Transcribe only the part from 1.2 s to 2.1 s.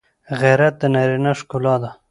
ښکلا ده